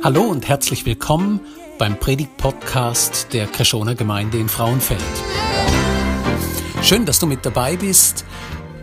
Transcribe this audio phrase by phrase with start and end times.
[0.00, 1.40] Hallo und herzlich willkommen
[1.76, 5.02] beim Predigt-Podcast der Kreschoner Gemeinde in Frauenfeld.
[6.82, 8.24] Schön, dass du mit dabei bist.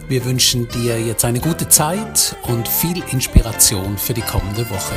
[0.09, 4.95] Wir wünschen dir jetzt eine gute Zeit und viel Inspiration für die kommende Woche.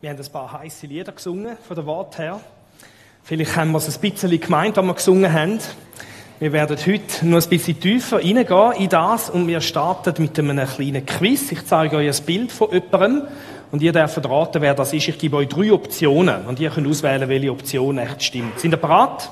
[0.00, 2.40] Wir haben ein paar heiße Lieder gesungen, von der Wort her.
[3.26, 5.58] Vielleicht haben wir es ein bisschen gemeint, was wir gesungen haben.
[6.38, 10.64] Wir werden heute noch ein bisschen tiefer reingehen in das und wir starten mit einem
[10.64, 11.50] kleinen Quiz.
[11.50, 13.22] Ich zeige euch ein Bild von jemandem
[13.72, 15.08] und ihr dürft raten, wer das ist.
[15.08, 18.60] Ich gebe euch drei Optionen und ihr könnt auswählen, welche Option echt stimmt.
[18.60, 19.28] Sind ihr bereit?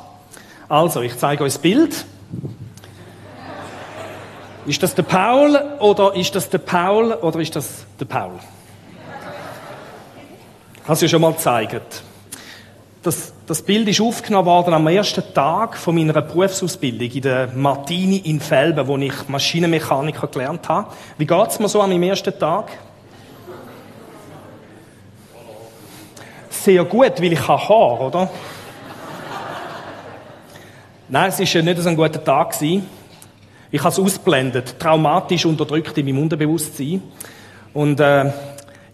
[0.69, 2.05] Also, ich zeige euch das Bild.
[4.67, 8.41] Ist das der Paul oder ist das der Paul oder ist das der Paul?
[10.84, 12.03] Hast du ja schon mal gezeigt.
[13.05, 18.17] Das, das Bild ist aufgenommen worden am ersten Tag von meiner Berufsausbildung in der Martini
[18.17, 20.89] in Felben, wo ich Maschinenmechaniker gelernt habe.
[21.19, 22.70] Wie geht's mir so an meinem ersten Tag?
[26.48, 28.31] Sehr gut, weil ich habe Haar, oder?
[31.06, 32.55] Nein, es war nicht so ein guter Tag.
[32.62, 37.03] Ich habe es ausblendet, traumatisch unterdrückt in meinem Unterbewusstsein.
[37.75, 38.33] Und äh,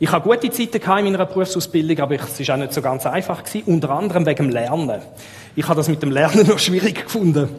[0.02, 3.44] ich habe gute Zeiten in meiner Berufsausbildung, aber es war auch nicht so ganz einfach
[3.44, 5.02] gewesen, unter anderem wegen dem Lernen.
[5.54, 7.50] Ich habe das mit dem Lernen noch schwierig gefunden.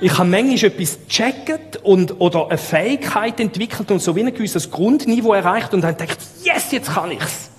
[0.00, 4.72] Ich habe manchmal etwas gecheckt und, oder eine Fähigkeit entwickelt und so wie ein gewisses
[4.72, 7.50] Grundniveau erreicht und dann gedacht, yes, jetzt kann ich's.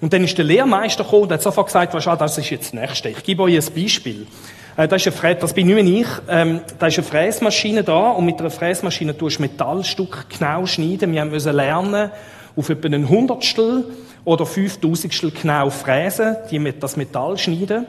[0.00, 2.80] Und dann ist der Lehrmeister gekommen und hat sofort gesagt, was, das ist jetzt das
[2.80, 3.08] Nächste.
[3.08, 4.28] Ich gebe euch ein Beispiel.
[4.76, 6.06] Äh, das, ist eine das bin nicht ich.
[6.28, 11.12] Ähm, da ist eine Fräsmaschine da und mit einer Fräsmaschine tust du Metallstück genau schneiden.
[11.12, 12.12] Wir müssen lernen,
[12.56, 13.84] auf etwa ein Hundertstel
[14.24, 17.86] oder Fünftausendstel genau fräsen, die das Metall schneiden.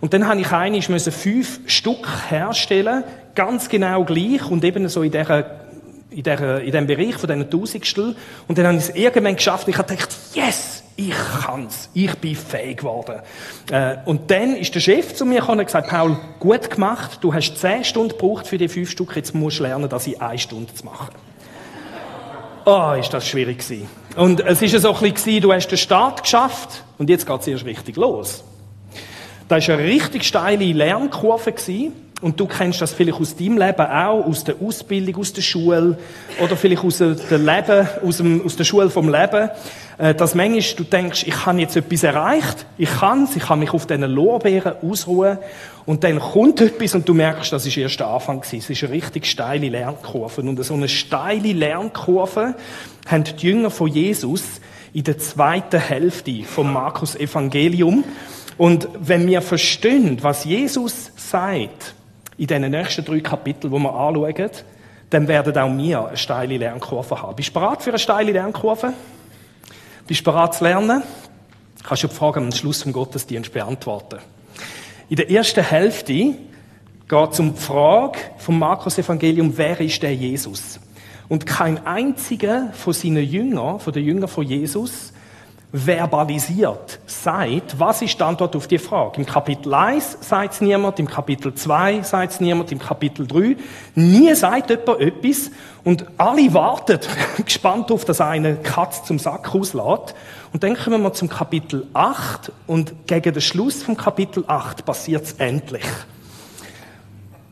[0.00, 5.02] Und dann habe ich eigentlich müssen fünf Stück herstellen, ganz genau gleich und eben so
[5.02, 5.60] in dieser
[6.10, 8.16] in, der, in dem Bereich von diesen Tausendstel.
[8.48, 9.68] Und dann habe ich es irgendwann geschafft.
[9.68, 11.88] Ich habe gedacht, yes, ich kann's.
[11.94, 13.20] Ich bin fähig geworden.
[13.70, 17.18] Äh, und dann ist der Chef zu mir gekommen und gesagt, Paul, gut gemacht.
[17.20, 19.16] Du hast zehn Stunden gebraucht für die fünf Stück.
[19.16, 21.14] Jetzt musst du lernen, das in eine Stunde zu machen.
[22.72, 23.88] Oh, ist das schwierig gewesen.
[24.14, 27.48] Und es ist so ein bisschen, du hast den Start geschafft und jetzt geht es
[27.48, 28.44] erst richtig los.
[29.48, 31.52] Das war eine richtig steile Lernkurve.
[32.20, 35.98] Und du kennst das vielleicht aus deinem Leben auch, aus der Ausbildung, aus der Schule
[36.40, 39.48] oder vielleicht aus dem Leben, aus, dem, aus der Schule vom Leben,
[39.98, 43.58] äh, dass manchmal du denkst, ich habe jetzt etwas erreicht, ich kann es, ich kann
[43.58, 45.38] mich auf diesen Lorbeeren ausruhen
[45.90, 48.58] und dann kommt etwas und du merkst, das ist erst der Anfang gewesen.
[48.60, 52.54] Es ist eine richtig steile Lernkurve und so eine steile Lernkurve
[53.08, 54.60] haben die Jünger von Jesus
[54.92, 58.04] in der zweiten Hälfte vom Markus Evangelium
[58.56, 61.96] und wenn wir verstehen, was Jesus sagt,
[62.38, 64.50] in diesen nächsten drei Kapiteln, die wir anschauen,
[65.10, 67.34] dann werden auch wir eine steile Lernkurve haben.
[67.34, 68.92] Bist du bereit für eine steile Lernkurve?
[70.06, 71.02] Bist du bereit zu lernen?
[71.82, 74.20] Kannst du die Frage am Schluss vom Gottesdienst beantworten.
[75.10, 80.14] In der ersten Hälfte geht es um die Frage vom Markus Evangelium, wer ist der
[80.14, 80.78] Jesus?
[81.28, 85.12] Und kein einziger von seinen Jüngern, von den Jüngern von Jesus,
[85.72, 89.20] verbalisiert, sagt, was ist die Antwort auf die Frage?
[89.20, 93.56] Im Kapitel 1 sagt es niemand, im Kapitel 2 sagt es niemand, im Kapitel 3.
[93.94, 95.50] Nie sagt jemand etwas
[95.84, 96.98] und alle warten
[97.44, 100.14] gespannt auf, dass eine Katz zum Sack auslässt.
[100.52, 105.24] Und dann kommen wir zum Kapitel 8 und gegen den Schluss vom Kapitel 8 passiert
[105.24, 105.86] es endlich.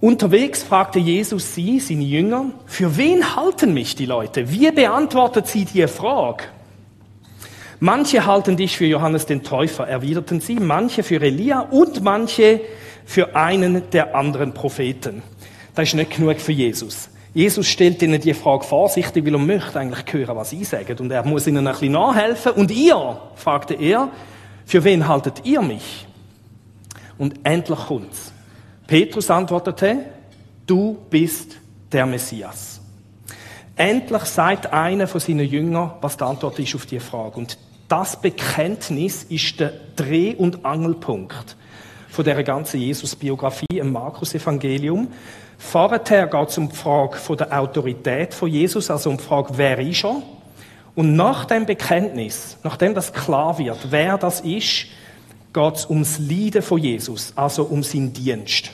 [0.01, 4.51] Unterwegs fragte Jesus sie, seine Jünger, für wen halten mich die Leute?
[4.51, 6.45] Wie beantwortet sie die Frage?
[7.81, 12.61] Manche halten dich für Johannes den Täufer, erwiderten sie, manche für Elia und manche
[13.05, 15.23] für einen der anderen Propheten.
[15.77, 17.09] Das ist nicht genug für Jesus.
[17.35, 20.97] Jesus stellt ihnen die Frage vorsichtig, weil er möchte eigentlich hören, was sie sagen.
[20.99, 22.53] Und er muss ihnen ein bisschen nachhelfen.
[22.53, 24.09] Und ihr, fragte er,
[24.67, 26.07] für wen haltet ihr mich?
[27.17, 28.33] Und endlich kommt's.
[28.89, 29.99] Petrus antwortete,
[30.67, 31.57] du bist
[31.93, 32.81] der Messias.
[33.77, 37.39] Endlich sagt einer von seinen Jüngern, was die Antwort ist auf die Frage.
[37.39, 37.57] Und
[37.89, 41.57] das Bekenntnis ist der Dreh- und Angelpunkt
[42.11, 45.09] von der ganzen Jesus-Biografie im Markus-Evangelium.
[45.57, 49.79] Vorher geht es um die Frage der Autorität von Jesus, also um die Frage, wer
[49.79, 50.23] ist er?
[50.95, 54.87] Und nach dem Bekenntnis, nachdem das klar wird, wer das ist,
[55.53, 58.71] geht es ums Leiden von Jesus, also um seinen Dienst.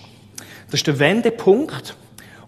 [0.66, 1.96] Das ist der Wendepunkt.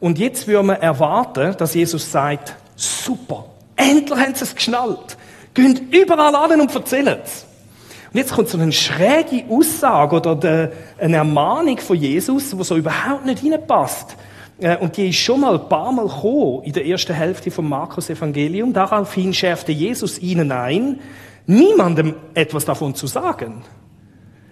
[0.00, 3.46] Und jetzt würde man erwarten, dass Jesus sagt, super,
[3.76, 5.15] endlich haben sie es geschnallt.
[5.56, 7.18] Gehen überall an und erzählen.
[7.18, 13.24] Und jetzt kommt so eine schräge Aussage oder eine Ermahnung von Jesus, die so überhaupt
[13.24, 14.16] nicht hineinpasst.
[14.58, 17.68] Äh, und die ist schon mal ein paar Mal gekommen in der ersten Hälfte vom
[17.70, 18.74] Markus-Evangelium.
[18.74, 21.00] Daraufhin schärfte Jesus ihnen ein,
[21.46, 23.62] niemandem etwas davon zu sagen.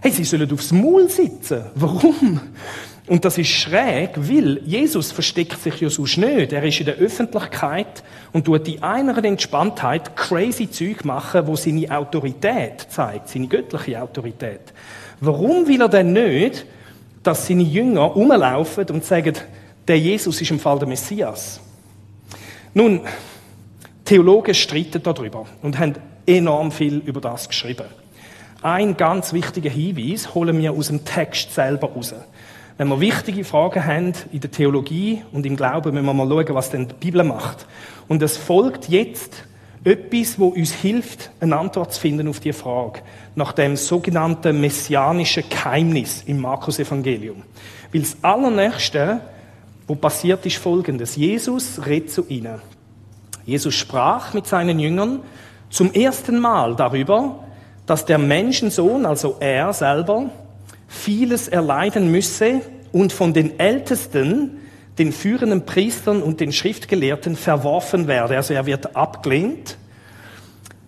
[0.01, 1.67] Hey, sie sollen aufs Maul sitzen.
[1.75, 2.41] Warum?
[3.07, 6.53] Und das ist schräg, weil Jesus versteckt sich ja so nicht.
[6.53, 8.03] Er ist in der Öffentlichkeit
[8.33, 14.73] und tut die einere Entspanntheit crazy Zeug machen, wo seine Autorität zeigt, seine göttliche Autorität.
[15.21, 16.65] Warum will er denn nicht,
[17.23, 19.35] dass seine Jünger rumlaufen und sagen,
[19.87, 21.61] der Jesus ist im Fall der Messias?
[22.73, 23.03] Nun,
[24.05, 25.95] Theologen streiten darüber und haben
[26.27, 27.87] enorm viel über das geschrieben.
[28.63, 32.15] Ein ganz wichtiger Hinweis holen wir aus dem Text selber raus.
[32.77, 36.55] Wenn wir wichtige Fragen haben in der Theologie und im Glauben, müssen wir mal schauen,
[36.57, 37.67] was denn die Bibel macht.
[38.09, 39.45] Und es folgt jetzt
[39.85, 43.01] etwas, wo uns hilft, eine Antwort zu finden auf die Frage,
[43.37, 47.43] nach dem sogenannten messianischen Geheimnis im Markus-Evangelium.
[47.93, 49.21] Weil das Allernächste,
[49.87, 51.15] wo passiert ist, folgendes.
[51.15, 52.61] Jesus redet zu ihnen.
[53.47, 55.21] Jesus sprach mit seinen Jüngern
[55.71, 57.45] zum ersten Mal darüber,
[57.87, 60.31] dass der Menschensohn, also er selber,
[60.95, 62.61] vieles erleiden müsse
[62.93, 64.61] und von den Ältesten,
[64.99, 68.37] den führenden Priestern und den Schriftgelehrten verworfen werde.
[68.37, 69.77] Also er wird abgelehnt,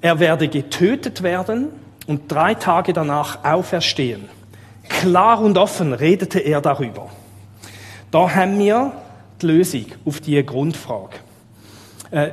[0.01, 1.69] er werde getötet werden
[2.07, 4.29] und drei Tage danach auferstehen.
[4.89, 7.11] Klar und offen redete er darüber.
[8.13, 8.93] Da haben wir
[9.43, 11.17] die Lösung auf die Grundfrage.
[12.13, 12.31] Äh,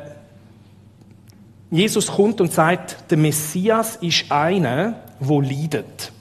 [1.72, 6.13] Jesus kommt und sagt, der Messias ist einer, wo leidet.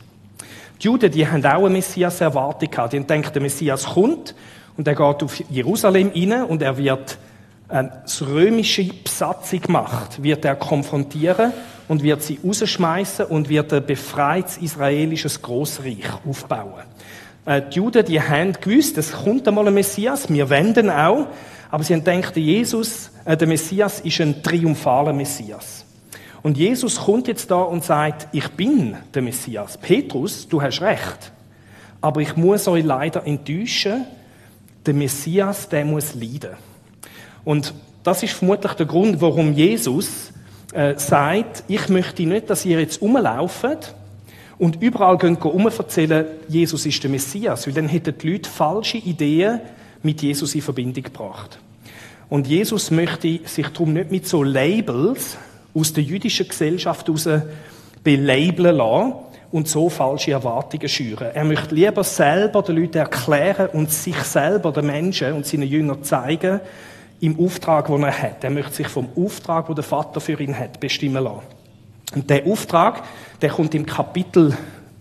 [0.82, 2.92] Die Juden, die haben auch eine Messias-Erwartung gehabt.
[2.92, 4.34] Die haben der Messias kommt
[4.76, 7.18] und er geht auf Jerusalem rein und er wird
[7.68, 11.52] eine römische Besatzungsmacht wird er konfrontieren
[11.88, 16.82] und wird sie rausschmeißen und wird ein befreites israelisches Großreich aufbauen.
[17.46, 21.28] Äh, die Juden, die haben gewusst, es kommt einmal ein Messias, wir wenden auch,
[21.70, 25.81] aber sie haben gedacht, Jesus, äh, der Messias ist ein triumphaler Messias.
[26.42, 29.78] Und Jesus kommt jetzt da und sagt, ich bin der Messias.
[29.78, 31.32] Petrus, du hast recht.
[32.00, 34.04] Aber ich muss euch leider enttäuschen,
[34.84, 36.56] der Messias, der muss leiden.
[37.44, 37.72] Und
[38.02, 40.32] das ist vermutlich der Grund, warum Jesus
[40.72, 43.94] äh, sagt, ich möchte nicht, dass ihr jetzt rumlauft
[44.58, 49.60] und überall gehen erzählen, Jesus ist der Messias, weil dann hätten die Leute falsche Ideen
[50.02, 51.58] mit Jesus in Verbindung gebracht.
[52.28, 55.36] Und Jesus möchte sich darum nicht mit so Labels
[55.74, 57.28] aus der jüdischen Gesellschaft heraus
[58.02, 59.14] belabeln lassen
[59.52, 61.28] und so falsche Erwartungen schüren.
[61.34, 66.02] Er möchte lieber selber den Leuten erklären und sich selber, den Menschen und seinen Jüngern
[66.02, 66.60] zeigen,
[67.20, 68.42] im Auftrag, den er hat.
[68.42, 71.42] Er möchte sich vom Auftrag, den der Vater für ihn hat, bestimmen lassen.
[72.14, 73.04] Und der Auftrag,
[73.40, 74.56] der kommt im Kapitel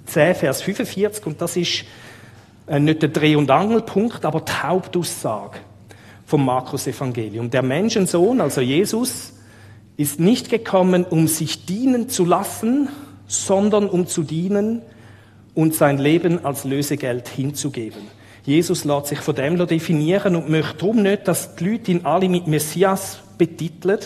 [0.06, 1.86] 10, Vers 45 und das ist
[2.68, 5.58] äh, nicht der Dreh- und Angelpunkt, aber die Hauptaussage
[6.26, 7.50] vom Markus-Evangelium.
[7.50, 9.34] Der Menschensohn, also Jesus,
[9.98, 12.90] ist nicht gekommen, um sich dienen zu lassen,
[13.28, 14.82] sondern um zu dienen
[15.54, 18.02] und sein Leben als Lösegeld hinzugeben.
[18.44, 22.28] Jesus lässt sich von dem definieren und möchte darum nicht, dass die Leute ihn alle
[22.28, 24.00] mit Messias betiteln,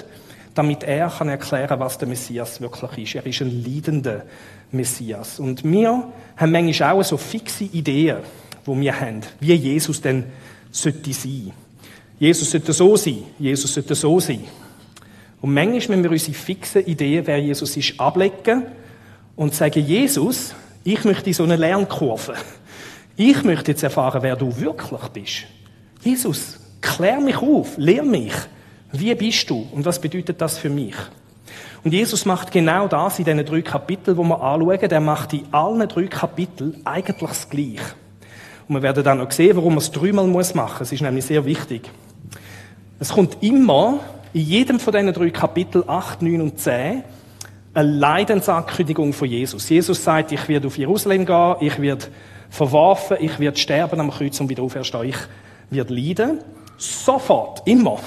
[0.54, 3.16] damit er kann erklären, was der Messias wirklich ist.
[3.16, 4.24] Er ist ein leidender
[4.72, 5.40] Messias.
[5.40, 8.18] Und wir haben manchmal auch so fixe Ideen,
[8.66, 10.26] wo wir haben, wie Jesus denn
[10.72, 11.52] sollte sein.
[12.20, 14.44] Jesus sollte so sein, Jesus sollte so sein.
[15.42, 18.64] Und manchmal müssen wir unsere fixen Ideen, wer Jesus ist, ablegen
[19.36, 22.36] und sagen, Jesus, ich möchte so eine Lernkurve.
[23.16, 25.44] Ich möchte jetzt erfahren, wer du wirklich bist.
[26.02, 28.34] Jesus, klär mich auf, lehr mich.
[28.92, 30.96] Wie bist du und was bedeutet das für mich?
[31.84, 34.80] Und Jesus macht genau das in diesen drei Kapiteln, wo wir anschauen.
[34.80, 37.94] Er macht in allen drei Kapiteln eigentlich das Gleiche.
[38.68, 40.82] Und wir werden dann noch sehen, warum man es dreimal machen muss.
[40.82, 41.90] Es ist nämlich sehr wichtig.
[43.00, 44.00] Es kommt immer
[44.36, 47.04] in jedem von diesen drei Kapitel 8, 9 und 10
[47.74, 49.70] eine Leidensankündigung von Jesus.
[49.70, 52.08] Jesus sagt, ich werde auf Jerusalem gehen, ich werde
[52.50, 55.16] verworfen, ich werde sterben am Kreuz und wieder auferstehen, ich
[55.70, 56.40] werde leiden.
[56.78, 57.98] Sofort, immer,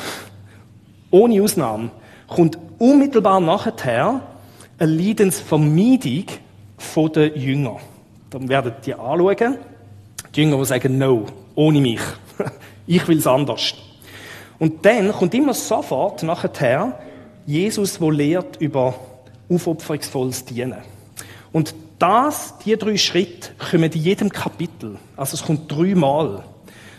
[1.10, 1.90] ohne Ausnahme,
[2.26, 4.20] kommt unmittelbar nachher
[4.78, 6.26] eine Leidensvermeidung
[6.76, 7.78] von den Jüngern.
[8.28, 9.56] Dann werden die anschauen,
[10.34, 12.02] die Jünger, die sagen, no, ohne mich.
[12.86, 13.74] ich will es anders.
[14.58, 16.98] Und dann kommt immer sofort nachher
[17.46, 18.94] Jesus, wo lehrt über
[19.48, 20.78] aufopferungsvolles Dienen.
[21.52, 24.98] Und das, die drei Schritte kommen in jedem Kapitel.
[25.16, 26.44] Also es kommt dreimal.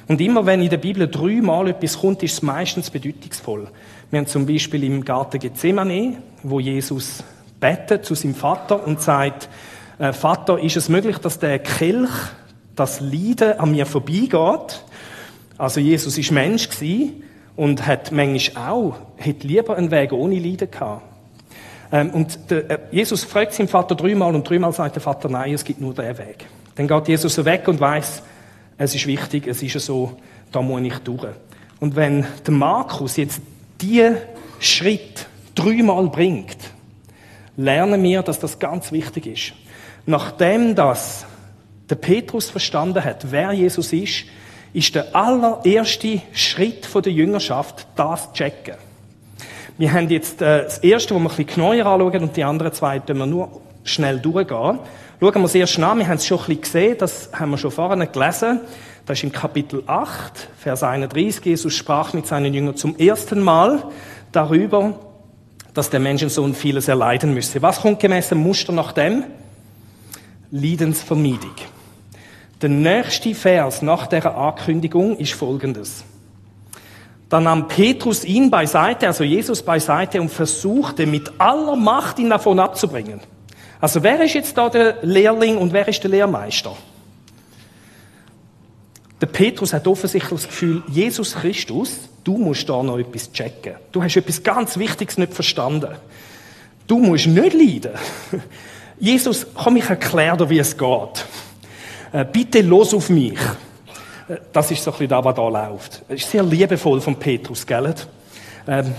[0.08, 3.68] Und immer wenn in der Bibel dreimal etwas kommt, ist es meistens bedeutungsvoll.
[4.10, 7.24] Wir haben zum Beispiel im Garten Gethsemane, wo Jesus
[7.60, 9.50] betet zu seinem Vater und sagt,
[10.00, 12.10] äh, Vater, ist es möglich, dass der Kelch,
[12.76, 14.84] das Leiden an mir vorbeigeht?
[15.58, 17.24] Also Jesus ist Mensch gewesen
[17.60, 21.02] und hat manchmal auch, hätte lieber einen Weg ohne Leiden gehabt.
[21.92, 25.66] Ähm, und äh, Jesus fragt seinen Vater dreimal und dreimal sagt der Vater, nein, es
[25.66, 26.46] gibt nur den Weg.
[26.76, 28.24] Dann geht Jesus weg und weiß,
[28.78, 30.14] es ist wichtig, es ist so,
[30.54, 31.34] da muss ich durch.
[31.82, 33.42] Und wenn der Markus jetzt
[33.82, 34.10] die
[34.62, 36.56] Schritt dreimal bringt,
[37.58, 39.54] lernen wir, dass das ganz wichtig ist.
[40.06, 41.26] Nachdem das
[41.90, 44.24] der Petrus verstanden hat, wer Jesus ist,
[44.74, 48.76] ist der allererste Schritt der Jüngerschaft das checken.
[49.78, 52.74] Wir haben jetzt äh, das erste, wo wir ein bisschen genauer anschauen und die anderen
[52.74, 54.80] zwei, wir nur schnell durchgehen.
[55.20, 57.58] Schauen wir es erst an, wir haben es schon ein bisschen gesehen, das haben wir
[57.58, 58.62] schon vorhin gelesen.
[59.06, 61.44] Das ist im Kapitel 8, Vers 31.
[61.44, 63.84] Jesus sprach mit seinen Jüngern zum ersten Mal
[64.32, 65.00] darüber,
[65.74, 67.62] dass der Menschensohn vieles erleiden müsse.
[67.62, 69.24] Was kommt gemäß dem Muster nach dem?
[70.52, 71.56] Leidensvermeidung.
[72.62, 76.04] Der nächste Vers nach der Ankündigung ist folgendes.
[77.30, 82.60] Da nahm Petrus ihn beiseite, also Jesus beiseite, und versuchte mit aller Macht ihn davon
[82.60, 83.22] abzubringen.
[83.80, 86.76] Also wer ist jetzt da der Lehrling und wer ist der Lehrmeister?
[89.22, 93.76] Der Petrus hat offensichtlich das Gefühl, Jesus Christus, du musst da noch etwas checken.
[93.92, 95.96] Du hast etwas ganz Wichtiges nicht verstanden.
[96.88, 97.92] Du musst nicht leiden.
[99.00, 101.26] Jesus, komm, ich erkläre dir, wie es geht.
[102.12, 103.38] Äh, bitte los auf mich.
[104.28, 106.04] Äh, das ist so ein bisschen da, was da läuft.
[106.08, 107.94] Es ist sehr liebevoll von Petrus, gell?
[108.68, 108.94] Ähm,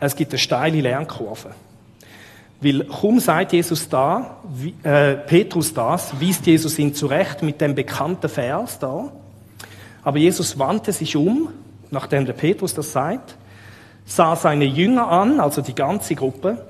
[0.00, 1.50] es gibt eine steile Lernkurve.
[2.60, 7.74] Weil kaum sagt Jesus da, wie, äh, Petrus das, weist Jesus ihn zurecht mit dem
[7.74, 9.10] bekannten Vers da.
[10.04, 11.48] Aber Jesus wandte sich um,
[11.90, 13.36] nachdem der Petrus das sagt,
[14.06, 16.64] sah seine Jünger an, also die ganze Gruppe,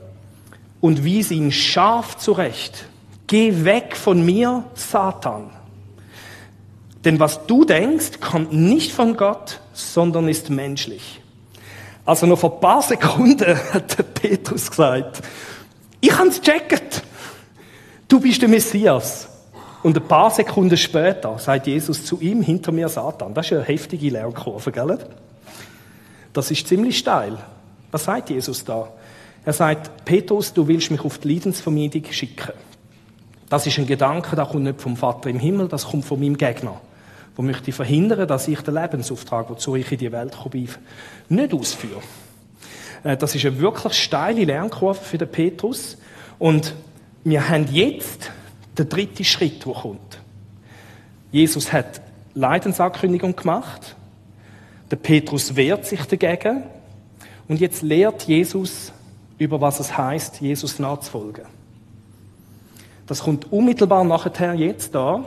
[0.80, 2.86] und wies ihn scharf zurecht.
[3.26, 5.50] Geh weg von mir, Satan.
[7.04, 11.20] Denn was du denkst, kommt nicht von Gott, sondern ist menschlich.
[12.04, 15.22] Also noch vor ein paar Sekunden hat der Petrus gesagt,
[16.00, 17.02] ich hab's gecheckt.
[18.08, 19.28] Du bist der Messias.
[19.82, 23.34] Und ein paar Sekunden später sagt Jesus zu ihm, hinter mir Satan.
[23.34, 24.98] Das ist eine heftige Lernkurve, gell?
[26.32, 27.36] Das ist ziemlich steil.
[27.90, 28.88] Was sagt Jesus da?
[29.44, 32.52] Er sagt, Petrus, du willst mich auf die Leidensvermeidung schicken.
[33.52, 36.38] Das ist ein Gedanke, der kommt nicht vom Vater im Himmel, das kommt von meinem
[36.38, 36.80] Gegner.
[37.36, 40.68] Wo möchte verhindern, dass ich den Lebensauftrag, wozu ich in die Welt komme,
[41.28, 42.00] nicht ausführe.
[43.04, 45.98] Äh, das ist eine wirklich steile Lernkurve für den Petrus.
[46.38, 46.74] Und
[47.24, 48.30] wir haben jetzt
[48.78, 50.18] der dritte Schritt, der kommt.
[51.30, 52.00] Jesus hat
[52.32, 53.96] Leidensankündigung gemacht.
[54.90, 56.62] Der Petrus wehrt sich dagegen.
[57.48, 58.92] Und jetzt lehrt Jesus
[59.36, 61.44] über was es heißt, Jesus nachzufolgen.
[63.12, 65.22] Das kommt unmittelbar nachher jetzt da.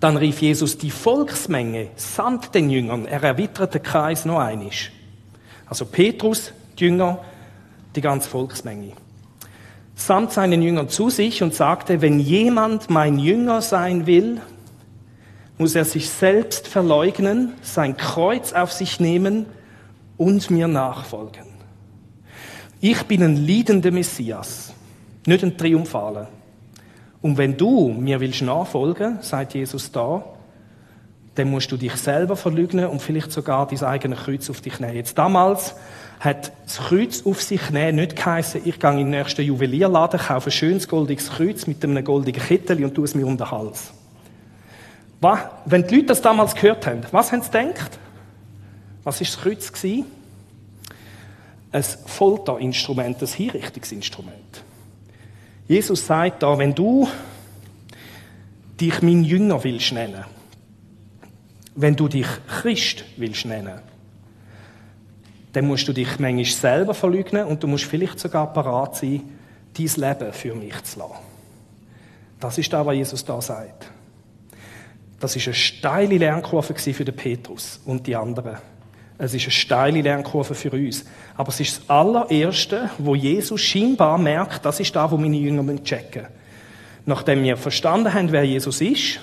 [0.00, 3.04] Dann rief Jesus die Volksmenge samt den Jüngern.
[3.04, 4.90] Er erweitert den Kreis noch einisch.
[5.66, 7.18] Also Petrus, die Jünger,
[7.94, 8.92] die ganze Volksmenge
[9.96, 14.40] samt seinen Jüngern zu sich und sagte, wenn jemand mein Jünger sein will,
[15.58, 19.44] muss er sich selbst verleugnen, sein Kreuz auf sich nehmen
[20.16, 21.48] und mir nachfolgen.
[22.80, 24.72] Ich bin ein liedender Messias,
[25.26, 26.30] nicht ein Triumphaler.
[27.26, 30.22] Und wenn du mir willst nachfolgen, sagt Jesus da,
[31.34, 34.94] dann musst du dich selber verleugnen und vielleicht sogar dein eigenes Kreuz auf dich nehmen.
[34.94, 35.74] Jetzt damals
[36.20, 40.50] hat das Kreuz auf sich nehmen nicht geheißen, ich gehe in den nächsten Juwelierladen, kaufe
[40.50, 43.92] ein schönes goldiges Kreuz mit einem goldigen Kittel und tue es mir um den Hals.
[45.20, 47.98] Was, wenn die Leute das damals gehört haben, was haben sie gedacht?
[49.02, 49.72] Was war das Kreuz?
[51.72, 54.62] Ein Folterinstrument, ein Hinrichtungsinstrument.
[55.68, 57.08] Jesus sagt da, wenn du
[58.80, 60.24] dich mein Jünger willst nennen,
[61.74, 63.80] wenn du dich Christ willst nennen,
[65.52, 69.22] dann musst du dich manchmal selber verleugnen und du musst vielleicht sogar parat sein,
[69.76, 71.14] dein Leben für mich zu lassen.
[72.38, 73.90] Das ist da, was Jesus da sagt.
[75.18, 78.58] Das ist eine steile Lernkurve für den Petrus und die anderen.
[79.18, 81.04] Es ist eine steile Lernkurve für uns.
[81.36, 85.82] Aber es ist das allererste, wo Jesus scheinbar merkt, das ist da, wo meine Jünger
[85.82, 86.34] checken müssen.
[87.06, 89.20] Nachdem wir verstanden haben, wer Jesus ist,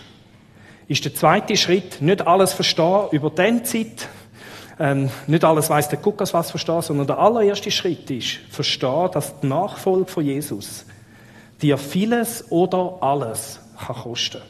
[0.88, 4.08] ist der zweite Schritt, nicht alles verstehen über die Zeit,
[4.80, 9.40] ähm, nicht alles weiß der Guckers was verstehen, sondern der allererste Schritt ist, verstehen, dass
[9.40, 10.86] die Nachfolge von Jesus
[11.62, 14.42] dir vieles oder alles kann kosten.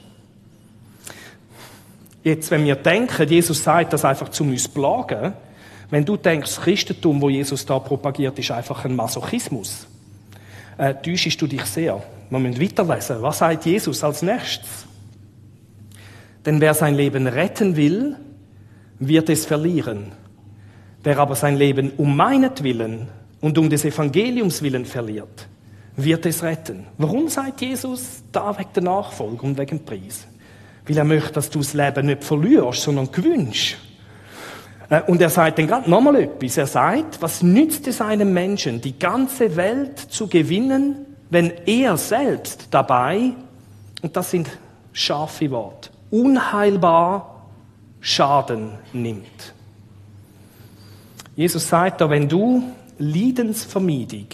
[2.24, 5.34] Jetzt, wenn wir denken, Jesus sagt das einfach zu uns plagen,
[5.90, 9.86] wenn du denkst, das Christentum, wo Jesus da propagiert, ist einfach ein Masochismus,
[10.78, 12.02] äh, täuschst du dich sehr.
[12.30, 13.22] Wir müssen weiterlesen.
[13.22, 14.88] Was sagt Jesus als nächstes?
[16.46, 18.16] Denn wer sein Leben retten will,
[19.00, 20.14] wird es verlieren.
[21.04, 23.08] Wer aber sein Leben um meinetwillen
[23.42, 25.48] und um des Evangeliums willen verliert,
[25.96, 26.88] wird es retten.
[26.98, 30.26] Warum sagt Jesus da wegen der Nachfolge und wegen dem Preis?
[30.88, 33.78] Weil er möchte, dass du das Leben nicht verlierst, sondern gewünscht.
[34.90, 36.58] Äh, und er sagt dann gerade nochmal etwas.
[36.58, 42.68] Er sagt, was nützt es einem Menschen, die ganze Welt zu gewinnen, wenn er selbst
[42.72, 43.32] dabei,
[44.02, 44.50] und das sind
[44.92, 47.48] scharfe Worte, unheilbar
[48.02, 49.54] Schaden nimmt.
[51.36, 52.64] Jesus sagt da, wenn du
[53.00, 54.28] Leidensvermeidung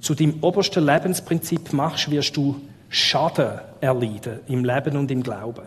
[0.00, 2.60] zu deinem obersten Lebensprinzip machst, wirst du
[2.96, 5.66] Schaden erleiden im Leben und im Glauben.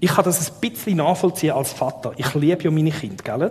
[0.00, 2.12] Ich kann das ein bisschen nachvollziehen als Vater.
[2.16, 3.50] Ich liebe ja meine Kinder, gell?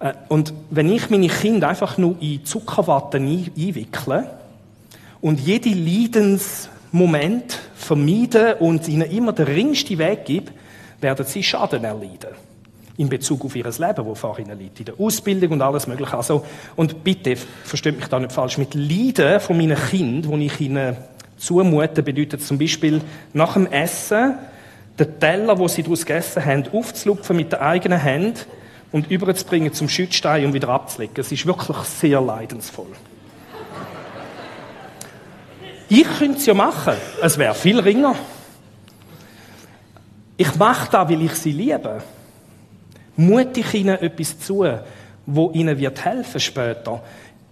[0.00, 4.30] Äh, und wenn ich meine Kinder einfach nur in Zuckerwatte einwickle
[5.20, 10.52] und jede Leidensmoment vermeide und ihnen immer den ringsten Weg gebe,
[11.02, 12.30] werden sie Schaden erleiden.
[12.98, 14.78] In Bezug auf ihr Leben, das vor ihnen liegt.
[14.80, 16.16] In der Ausbildung und alles Mögliche.
[16.16, 16.44] Also,
[16.76, 20.96] und bitte, versteht mich da nicht falsch, mit Leiden von meinen Kindern, die ich ihnen
[21.36, 23.00] zumute, bedeutet zum Beispiel
[23.32, 24.34] nach dem Essen
[24.98, 28.46] den Teller, wo sie daraus gegessen haben, aufzulupfen mit der eigenen Hand
[28.92, 31.16] und überzubringen zum Schützstein und wieder abzulegen.
[31.18, 32.86] Es ist wirklich sehr leidensvoll.
[35.88, 36.94] Ich könnte es ja machen.
[37.22, 38.16] Es wäre viel ringer.
[40.36, 42.02] Ich mache das, weil ich sie liebe.
[43.16, 44.64] Mute ich ihnen etwas zu,
[45.26, 47.02] wo ihnen wird helfen später.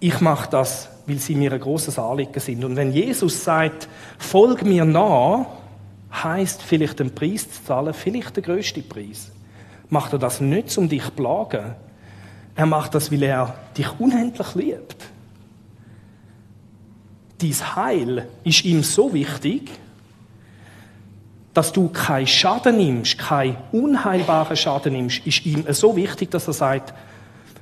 [0.00, 2.64] Ich mache das, weil sie mir ein großes Anliegen sind.
[2.64, 5.46] Und wenn Jesus sagt, folg mir nach,
[6.12, 9.30] heißt vielleicht den Preis zu zahlen, vielleicht der größte Preis.
[9.88, 11.74] Macht er das nicht, um dich zu plagen.
[12.54, 14.96] Er macht das, weil er dich unendlich liebt.
[17.40, 19.70] Dies Heil ist ihm so wichtig,
[21.54, 26.52] dass du keinen Schaden nimmst, keinen unheilbaren Schaden nimmst, ist ihm so wichtig, dass er
[26.52, 26.92] sagt,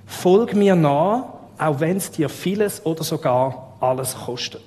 [0.07, 1.25] folg mir nach,
[1.59, 4.63] auch wenn es dir vieles oder sogar alles kostet.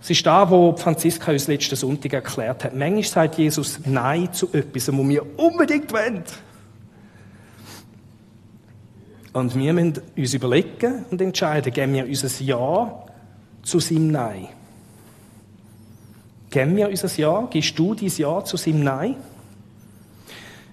[0.00, 2.74] Es ist da, wo Franziska uns letzten Sonntag erklärt hat.
[2.74, 6.24] Manchmal sagt Jesus Nein zu etwas, was wir unbedingt wollen.
[9.32, 13.04] Und wir müssen uns überlegen und entscheiden, geben wir unser Ja
[13.62, 14.48] zu seinem Nein.
[16.52, 17.48] Geben wir unser Ja?
[17.50, 19.16] Gibst du dein Ja zu seinem Nein?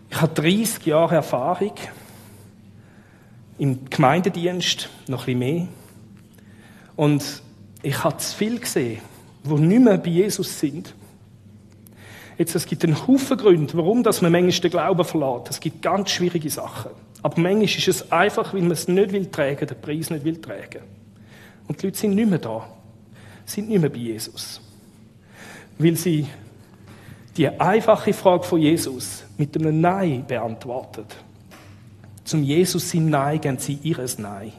[0.09, 1.71] Ich habe 30 Jahre Erfahrung
[3.57, 5.67] im Gemeindedienst, noch ein bisschen mehr.
[6.97, 7.23] Und
[7.81, 8.99] ich habe zu viel gesehen,
[9.45, 10.93] wo nicht mehr bei Jesus sind.
[12.37, 15.49] Jetzt, es gibt einen Haufen Gründe, warum dass man manchmal den Glauben verlässt.
[15.49, 16.91] Es gibt ganz schwierige Sachen.
[17.21, 20.41] Aber manchmal ist es einfach, weil man es nicht will tragen, den Preis nicht will
[20.41, 20.81] tragen.
[21.69, 22.67] Und die Leute sind nicht mehr da.
[23.45, 24.59] Sind nicht mehr bei Jesus
[25.79, 26.27] weil sie
[27.37, 31.15] die einfache Frage von Jesus mit einem Nein beantwortet.
[32.25, 34.51] Zum Jesus sein Nein geben sie ihres Nein.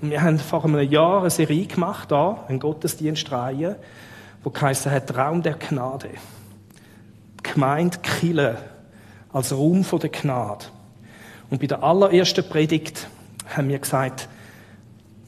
[0.00, 3.76] Wir haben vor einem Jahr eine Serie gemacht, da, einen Gottesdienstreihe,
[4.44, 6.10] wo geheißen hat Raum der Gnade.
[7.42, 8.58] Gemeinde Kille
[9.32, 10.66] als Raum der Gnade.
[11.48, 13.08] Und bei der allerersten Predigt
[13.48, 14.28] haben wir gesagt,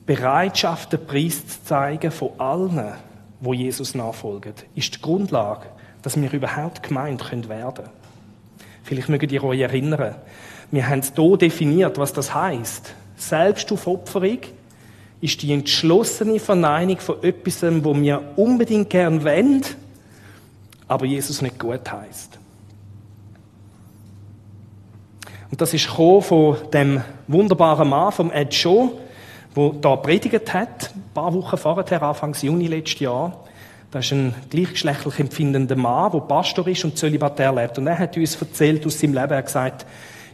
[0.05, 2.93] Bereitschaft, den Preis zu zeigen von allen,
[3.41, 5.67] wo Jesus nachfolgen, ist die Grundlage,
[6.03, 7.85] dass wir überhaupt gemeint können werden.
[8.83, 10.17] Vielleicht mögt ihr euch erinnern,
[10.71, 12.95] wir haben hier definiert, was das heißt.
[13.17, 14.39] Selbstaufopferung
[15.21, 19.63] ist die entschlossene Verneinung von etwas, wo wir unbedingt gern wollen,
[20.89, 22.39] aber Jesus nicht gut heißt.
[25.51, 28.91] Und das ist von dem wunderbaren Mann, vom Ed Shaw,
[29.57, 33.45] der da predigt hat, ein paar Wochen vorher, Anfang Juni letztes Jahr.
[33.91, 37.79] Das ist ein gleichgeschlechtlich empfindender Mann, der Pastor ist und zölibatär lebt.
[37.79, 39.87] Und er hat uns erzählt aus seinem Leben, er hat gesagt,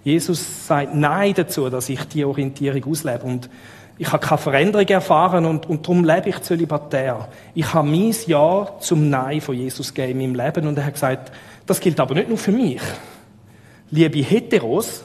[0.03, 3.25] Jesus sagt Nein dazu, dass ich die Orientierung auslebe.
[3.25, 3.51] Und
[3.99, 7.29] ich habe keine Veränderung erfahren und, und darum lebe ich zölibatär.
[7.55, 10.95] Ich habe mein Ja zum Nein von Jesus gegeben in meinem Leben und er hat
[10.95, 11.31] gesagt,
[11.67, 12.81] das gilt aber nicht nur für mich.
[13.91, 15.05] Liebe Heteros,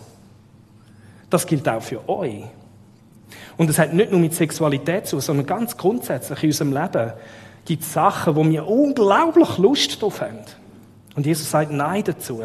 [1.30, 2.43] das gilt auch für euch.
[3.58, 7.13] Und es hat nicht nur mit Sexualität zu, sondern ganz grundsätzlich in unserem Leben
[7.65, 10.39] gibt es Sachen, wo wir unglaublich Lust drauf haben.
[11.15, 12.41] Und Jesus sagt Nein dazu.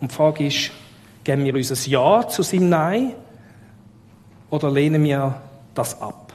[0.00, 0.70] Und die Frage ist,
[1.24, 3.12] geben wir unser Ja zu seinem Nein
[4.50, 5.40] oder lehnen wir
[5.74, 6.32] das ab?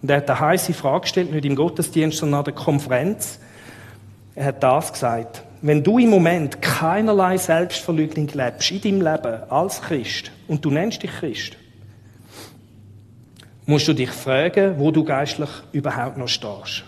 [0.00, 3.38] Und er hat eine heiße Frage gestellt, nicht im Gottesdienst, sondern an der Konferenz.
[4.34, 5.42] Er hat das gesagt.
[5.62, 11.02] Wenn du im Moment keinerlei Selbstverleugnung lebst in deinem Leben als Christ und du nennst
[11.02, 11.56] dich Christ,
[13.70, 16.82] musst du dich fragen, wo du geistlich überhaupt noch stehst.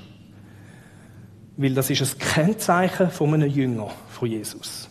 [1.56, 4.88] Weil das ist ein Kennzeichen von einem Jünger von Jesus.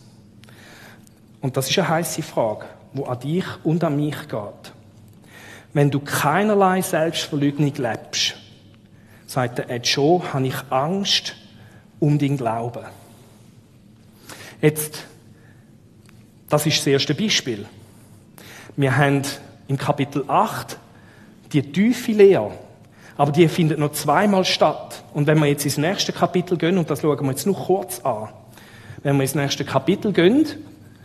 [1.41, 4.73] Und das ist eine heiße Frage, wo an dich und an mich geht.
[5.73, 8.35] Wenn du keinerlei Selbstverleugnung lebst,
[9.27, 11.35] sagt der Ed Shaw, habe ich Angst
[11.99, 12.85] um den Glauben.
[14.61, 15.03] Jetzt,
[16.47, 17.65] das ist das erste Beispiel.
[18.77, 19.23] Wir haben
[19.67, 20.77] im Kapitel 8
[21.53, 22.51] die tiefe Lehre,
[23.17, 25.03] aber die findet noch zweimal statt.
[25.13, 27.99] Und wenn wir jetzt ins nächste Kapitel gehen, und das schauen wir jetzt nur kurz
[27.99, 28.29] an,
[29.03, 30.45] wenn wir ins nächste Kapitel gehen,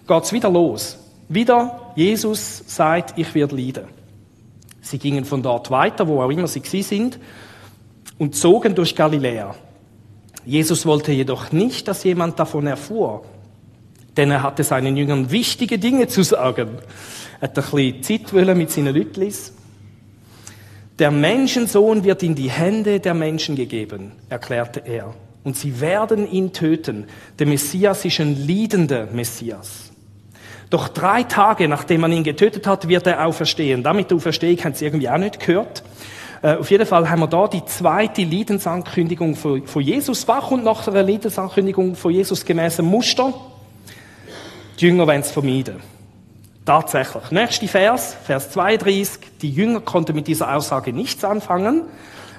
[0.06, 0.98] geht es wieder los.
[1.28, 3.85] Wieder, Jesus sagt, ich werde leiden.
[4.80, 7.18] Sie gingen von dort weiter, wo auch immer sie sind,
[8.18, 9.54] und zogen durch Galiläa.
[10.44, 13.24] Jesus wollte jedoch nicht, dass jemand davon erfuhr,
[14.16, 16.78] denn er hatte seinen Jüngern wichtige Dinge zu sagen.
[17.40, 19.52] Er hat ein bisschen Zeit mit seinen Lütlis.
[20.98, 25.14] Der Menschensohn wird in die Hände der Menschen gegeben, erklärte er.
[25.44, 27.04] Und sie werden ihn töten.
[27.38, 29.92] Der Messias ist ein liedender Messias.
[30.70, 33.82] Doch drei Tage, nachdem man ihn getötet hat, wird er auferstehen.
[33.82, 35.85] Damit Auferstehung haben sie irgendwie auch nicht gehört.
[36.42, 40.26] Äh, auf jeden Fall haben wir da die zweite Liedensankündigung von, Jesus.
[40.26, 43.32] Was kommt nach der Liedensankündigung von Jesus gemäß dem Muster?
[44.80, 45.76] Die Jünger wollen es vermeiden.
[46.66, 47.31] Tatsächlich.
[47.31, 49.20] Nächster Vers, Vers 32.
[49.40, 51.83] Die Jünger konnten mit dieser Aussage nichts anfangen,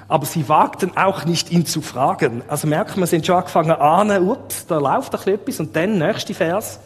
[0.06, 2.42] aber sie wagten auch nicht, ihn zu fragen.
[2.46, 5.60] Also merkt man, sind schon angefangen ahnen, ups, da läuft ein etwas.
[5.60, 6.78] Und dann, nächster Vers.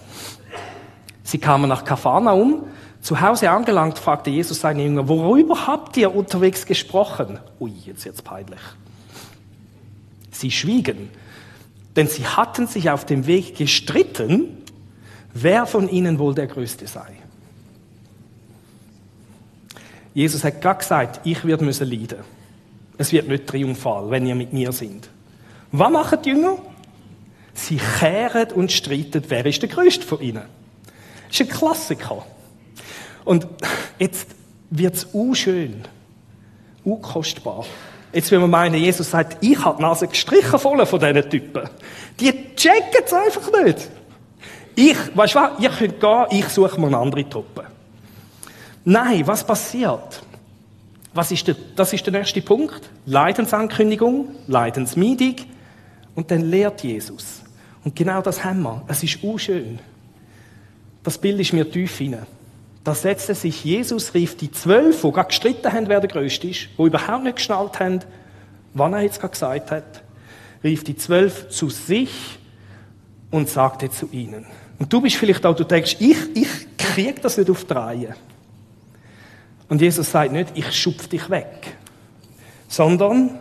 [1.25, 2.63] Sie kamen nach Kapharnaum.
[3.01, 7.41] Zu Hause angelangt, fragte Jesus seine Jünger, worüber habt ihr unterwegs gesprochen?
[7.59, 8.61] Ui, jetzt wird's peinlich.
[10.31, 11.11] Sie schwiegen,
[11.97, 14.59] denn sie hatten sich auf dem Weg gestritten,
[15.35, 17.22] wer von ihnen wohl der Größte sei.
[20.15, 22.19] Jesus hat gerade gesagt, ich werde müssen leiden.
[22.99, 25.09] Es wird nicht triumphal, wenn ihr mit mir sind.
[25.73, 26.59] Was machen die Jünger?
[27.55, 30.43] Sie kehren und streiten, wer ist der Größte von ihnen.
[31.29, 32.27] Das ist ein Klassiker.
[33.25, 33.47] Und
[33.99, 34.29] jetzt
[34.71, 35.83] wird es unschön,
[36.85, 37.65] unkostbar.
[38.13, 41.69] Jetzt will man meinen, Jesus sagt, ich habe die Nase gestrichen voll von diesen Typen.
[42.21, 43.89] Die checken es einfach nicht.
[44.75, 47.65] Ich, weißt du was, ihr könnt gehen, ich suche mir eine andere Truppe.
[48.85, 50.23] Nein, was passiert?
[51.15, 52.91] Was ist der, das ist der nächste Punkt.
[53.07, 55.37] Leidensankündigung, Leidensmeidung.
[56.15, 57.43] Und dann lehrt Jesus.
[57.85, 58.83] Und genau das haben wir.
[58.89, 59.79] Es ist unschön.
[61.03, 62.27] Das Bild ist mir tief hinein.
[62.85, 66.69] Da setzte sich Jesus, rief die zwölf, die gerade gestritten haben, wer der Größte ist,
[66.77, 68.01] die überhaupt nicht geschnallt haben,
[68.75, 70.03] wann er jetzt gerade gesagt hat,
[70.65, 72.11] rief die zwölf zu sich
[73.31, 74.47] und sagte zu ihnen.
[74.79, 78.17] Und du bist vielleicht auch, du denkst, ich, ich krieg das nicht auf die Reihe.
[79.73, 81.79] Und Jesus sagt nicht, ich schupf dich weg,
[82.69, 83.39] sondern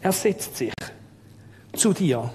[0.00, 0.72] er setzt sich
[1.74, 2.30] zu dir.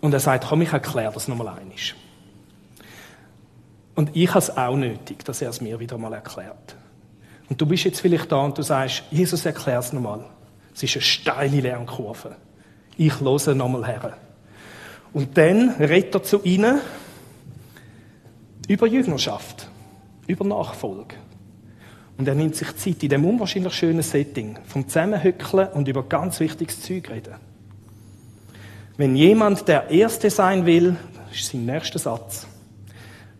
[0.00, 1.94] Und er sagt, komm, ich erkläre das nochmal einiges.
[3.96, 6.76] Und ich habe es auch nötig, dass er es mir wieder mal erklärt.
[7.48, 10.24] Und du bist jetzt vielleicht da und du sagst, Jesus, erklär es nochmal.
[10.72, 12.36] Es ist eine steile Lernkurve.
[12.96, 14.16] Ich höre nochmal her.
[15.12, 16.80] Und dann redet er zu ihnen
[18.68, 19.68] über Jüngerschaft
[20.28, 21.16] über Nachfolge.
[22.16, 26.38] Und er nimmt sich Zeit in dem unwahrscheinlich schönen Setting vom Zusammenhückeln und über ganz
[26.38, 27.34] wichtiges Zeug reden.
[28.96, 30.96] Wenn jemand der Erste sein will,
[31.28, 32.46] das ist sein nächster Satz,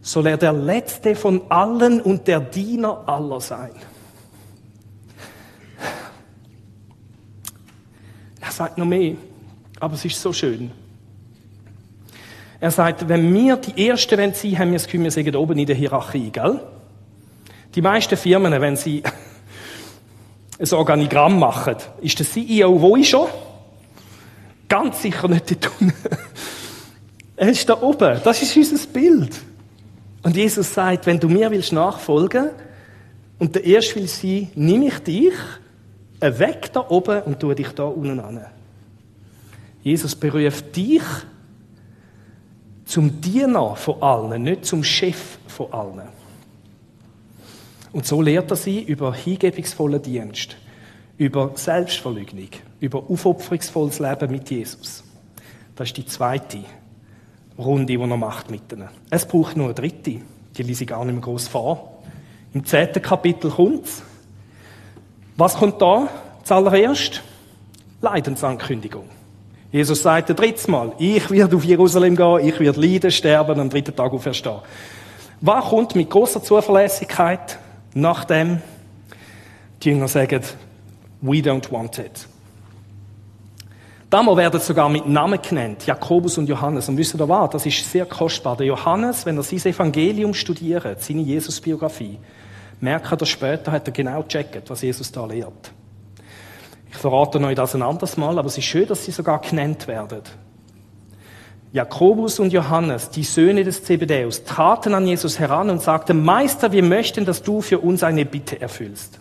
[0.01, 3.73] soll er der Letzte von allen und der Diener aller sein.
[8.41, 9.17] Er sagt noch mehr,
[9.81, 10.71] aber es ist so schön.
[12.61, 15.59] Er sagt, wenn wir die Ersten sein wollen, haben wir das Gefühl, wir sind oben
[15.59, 16.61] in der Hierarchie, gell?
[17.75, 19.03] Die meisten Firmen, wenn sie
[20.59, 23.29] ein Organigramm machen, ist der CEO wo ist schon?
[24.69, 25.95] Ganz sicher nicht dort unten.
[27.37, 28.21] Er ist da oben.
[28.25, 29.31] Das ist unser Bild.
[30.25, 32.51] Und Jesus sagt, wenn du mir willst nachfolgen
[33.39, 35.35] und der Erste will sein, nimm ich dich
[36.21, 38.45] weg da oben und tue dich da unten an.
[39.83, 41.03] Jesus beruft dich
[42.85, 46.09] zum Diener von allen, nicht zum Chef von allen.
[47.93, 50.57] Und so lehrt er sie über hingebungsvollen Dienst,
[51.17, 52.49] über Selbstverleugnung,
[52.81, 55.05] über aufopferungsvolles Leben mit Jesus.
[55.75, 56.65] Das ist die zweite
[57.59, 58.89] Runde, die er macht mit ihnen.
[59.11, 60.21] Es braucht nur eine dritte.
[60.57, 62.03] Die lese ich gar nicht mehr groß vor.
[62.53, 64.03] Im zehnten Kapitel kommt's.
[65.37, 66.09] Was kommt da
[66.45, 67.23] zuallererst?
[68.01, 69.09] Leidensankündigung.
[69.71, 73.95] Jesus sagte drittes Mal, ich werde auf Jerusalem gehen, ich werde leiden, sterben, am dritten
[73.95, 74.61] Tag auferstehen.
[75.41, 77.59] Was kommt mit großer Zuverlässigkeit?
[77.95, 78.61] Nach dem
[79.83, 80.43] Die Jünger sagen,
[81.21, 82.27] we don't want it.
[84.11, 86.89] Damals werden sogar mit Namen genannt, Jakobus und Johannes.
[86.89, 87.51] Und wisst ihr was?
[87.51, 88.57] Das ist sehr kostbar.
[88.57, 92.19] Der Johannes, wenn er sein Evangelium studiert, seine Jesusbiografie,
[92.81, 95.73] merkt er später, hat er genau gecheckt, was Jesus da lehrt.
[96.91, 99.87] Ich verrate euch das ein anderes Mal, aber es ist schön, dass sie sogar genannt
[99.87, 100.23] werden.
[101.73, 106.83] Jakobus und Johannes, die Söhne des Zebedäus, traten an Jesus heran und sagten, Meister, wir
[106.83, 109.19] möchten, dass du für uns eine Bitte erfüllst.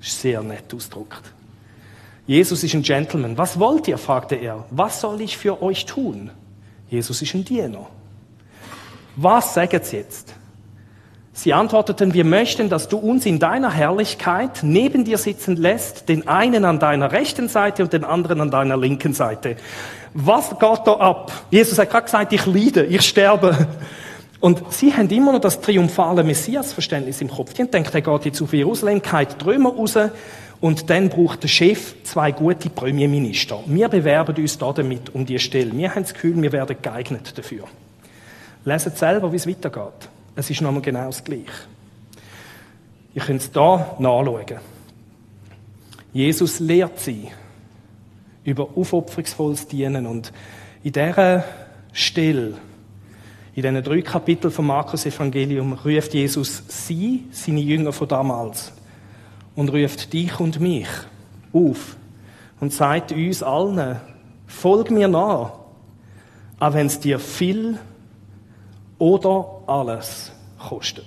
[0.00, 1.32] Sehr nett ausgedrückt.
[2.26, 3.36] Jesus ist ein Gentleman.
[3.36, 3.98] Was wollt ihr?
[3.98, 4.64] fragte er.
[4.70, 6.30] Was soll ich für euch tun?
[6.88, 7.86] Jesus ist ein Diener.
[9.16, 10.34] Was sie jetzt?
[11.32, 16.26] Sie antworteten, wir möchten, dass du uns in deiner Herrlichkeit neben dir sitzen lässt, den
[16.26, 19.56] einen an deiner rechten Seite und den anderen an deiner linken Seite.
[20.12, 21.32] Was geht da ab?
[21.50, 23.68] Jesus hat gerade gesagt, ich leide, ich sterbe.
[24.40, 27.52] Und sie haben immer noch das triumphale Messias-Verständnis im Kopf.
[27.52, 29.96] Die denken, er geht jetzt auf Jerusalem, die Römer raus
[30.60, 33.60] und dann braucht der Chef zwei gute Premierminister.
[33.66, 35.72] Wir bewerben uns da damit um die Stelle.
[35.72, 37.64] Wir haben das Gefühl, wir werden geeignet dafür.
[38.64, 40.08] Leset selber, wie es weitergeht.
[40.34, 41.50] Es ist nochmal genau das Gleiche.
[43.14, 44.60] Ihr könnt es hier nachschauen.
[46.12, 47.28] Jesus lehrt sie
[48.44, 50.32] über aufopferungsvolles Dienen und
[50.82, 51.44] in dieser
[51.92, 52.54] Stelle,
[53.54, 58.72] in diesen drei Kapiteln vom Markus Evangelium, ruft Jesus sie, seine Jünger von damals,
[59.56, 60.88] und ruft dich und mich
[61.52, 61.96] auf
[62.60, 64.00] und sagt uns allen,
[64.46, 65.52] folg mir nach,
[66.58, 67.78] auch wenn es dir viel
[69.00, 71.04] oder alles kostet.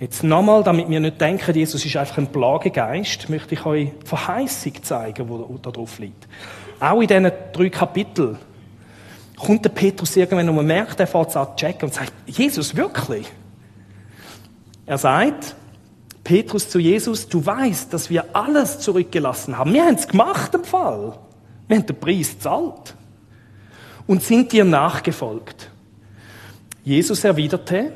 [0.00, 4.06] Jetzt nochmal, damit wir nicht denken, Jesus ist einfach ein Plagegeist, möchte ich euch die
[4.06, 6.26] Verheißung zeigen, die da drauf liegt.
[6.80, 8.36] Auch in diesen drei Kapiteln
[9.36, 12.74] kommt der Petrus irgendwann und man merkt, er fährt es an checken und sagt, Jesus,
[12.74, 13.28] wirklich?
[14.86, 15.54] Er sagt,
[16.24, 19.72] Petrus zu Jesus, du weißt, dass wir alles zurückgelassen haben.
[19.72, 21.18] Wir haben es gemacht im Fall.
[21.68, 22.94] Wir haben den Preis gezahlt.
[24.06, 25.71] Und sind dir nachgefolgt.
[26.84, 27.92] Jesus erwiderte,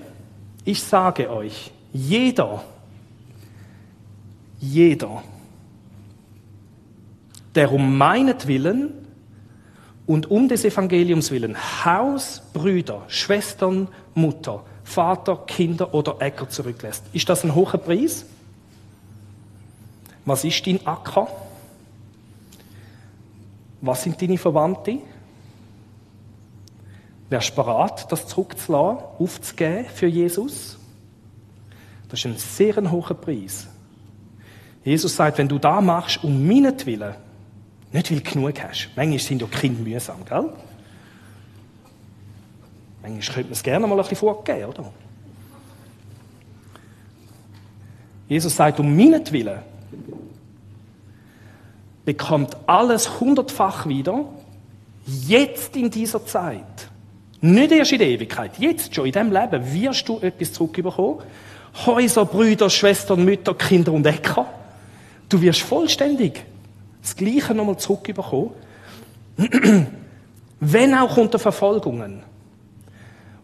[0.64, 2.62] ich sage euch, jeder,
[4.59, 5.22] jeder,
[7.55, 8.92] der um meinetwillen
[10.07, 17.05] und um des Evangeliums willen Haus, Brüder, Schwestern, Mutter, Vater, Kinder oder Äcker zurücklässt.
[17.12, 18.25] Ist das ein hoher Preis?
[20.25, 21.29] Was ist dein Acker?
[23.81, 24.99] Was sind deine Verwandte?
[27.28, 30.78] Wärst du bereit, das zurückzulassen, aufzugeben für Jesus?
[32.08, 33.66] Das ist ein sehr hoher Preis.
[34.84, 37.14] Jesus sagt, wenn du da machst, um meinetwillen,
[37.92, 38.90] nicht weil du genug hast.
[38.94, 40.52] Manchmal sind ja Kinder mühsam, gell?
[43.02, 44.92] Manchmal könnte man es gerne mal ein bisschen vorgeben, oder?
[48.28, 49.60] Jesus sagt, um meinetwillen
[52.04, 54.24] bekommt alles hundertfach wieder,
[55.06, 56.88] jetzt in dieser Zeit.
[57.40, 61.20] Nicht erst in der Ewigkeit, jetzt schon, in diesem Leben wirst du etwas zurückbekommen.
[61.85, 64.46] Häuser, Brüder, Schwestern, Mütter, Kinder und Äcker.
[65.29, 66.44] Du wirst vollständig
[67.03, 68.51] das Gleiche nochmal zurückbekommen.
[70.61, 72.22] Wenn auch unter Verfolgungen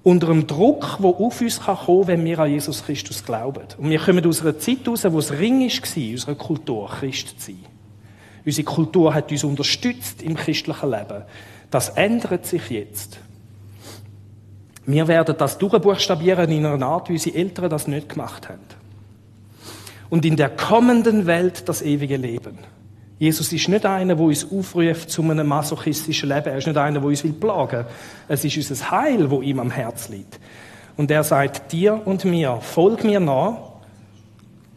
[0.02, 3.62] unter dem Druck, der auf uns kommen kann, wenn wir an Jesus Christus glauben.
[3.78, 7.46] Und wir kommen aus einer Zeit heraus, wo es Ring war, unserer Kultur, Christ zu
[7.46, 7.64] sein.
[8.44, 11.22] Unsere Kultur hat uns unterstützt im christlichen Leben.
[11.70, 13.18] Das ändert sich jetzt.
[14.86, 18.60] Wir werden das durchbuchstabieren in einer Art, wie unsere Eltern das nicht gemacht haben.
[20.10, 22.58] Und in der kommenden Welt das ewige Leben.
[23.18, 26.48] Jesus ist nicht einer, der uns aufruft zu einem masochistischen Leben.
[26.48, 27.86] Er ist nicht einer, der uns will plagen.
[28.26, 30.40] Es ist unser Heil, wo ihm am Herz liegt.
[30.96, 33.58] Und er sagt dir und mir, folg mir nach,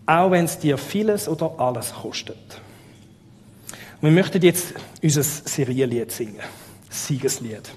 [0.06, 2.62] auch wenn es dir vieles oder alles kostet.
[4.00, 6.42] Wir möchten jetzt unser Serienlied singen.
[6.90, 7.72] Siegeslied.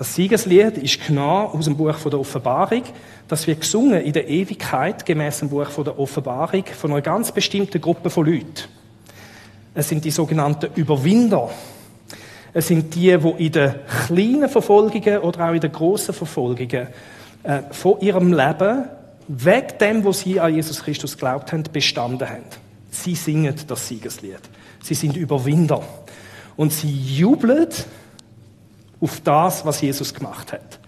[0.00, 2.84] Das Siegeslied ist genau aus dem Buch der Offenbarung.
[3.28, 7.78] Das wird gesungen in der Ewigkeit, gemäß dem Buch der Offenbarung, von einer ganz bestimmten
[7.82, 8.64] Gruppe von Leuten.
[9.74, 11.50] Es sind die sogenannten Überwinder.
[12.54, 13.74] Es sind die, die in den
[14.06, 16.86] kleinen Verfolgungen oder auch in den grossen Verfolgungen
[17.42, 18.84] äh, von ihrem Leben,
[19.28, 22.44] weg dem, wo sie an Jesus Christus glaubt haben, bestanden haben.
[22.90, 24.40] Sie singen das Siegeslied.
[24.82, 25.82] Sie sind Überwinder.
[26.56, 27.68] Und sie jubeln
[29.00, 30.78] auf das, was Jesus gemacht hat.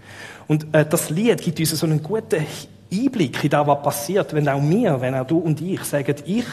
[0.47, 2.45] Und äh, das Lied gibt uns so einen guten
[2.91, 6.45] Einblick in das, was passiert, wenn auch wir, wenn auch du und ich sagen, ich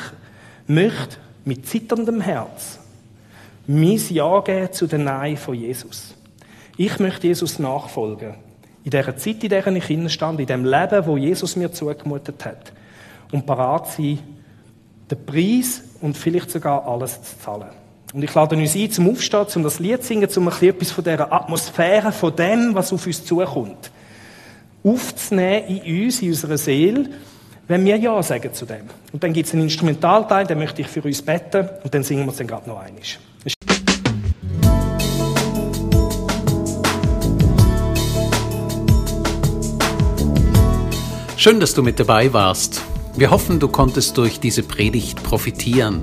[0.66, 2.78] möchte mit zitterndem Herz
[3.66, 6.14] mein Ja geben zu den Nein von Jesus.
[6.76, 8.34] Ich möchte Jesus nachfolgen.
[8.84, 12.72] In der Zeit, in der ich stand, in dem Leben, wo Jesus mir zugemutet hat.
[13.30, 14.18] Und parat sein,
[15.10, 17.68] den Preis und vielleicht sogar alles zu zahlen.
[18.12, 20.90] Und ich lade uns ein, zum Aufstehen, zum das Lied singen, zum ein bisschen etwas
[20.90, 23.92] von dieser Atmosphäre, von dem, was auf uns zukommt,
[24.82, 27.08] aufzunehmen in uns, in unserer Seele,
[27.68, 28.88] wenn wir Ja sagen zu dem.
[29.12, 32.24] Und dann gibt es einen Instrumentalteil, den möchte ich für uns beten und dann singen
[32.24, 33.00] wir es dann gerade noch einmal.
[41.36, 42.82] Schön, dass du mit dabei warst.
[43.16, 46.02] Wir hoffen, du konntest durch diese Predigt profitieren.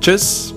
[0.00, 0.54] Tschüss!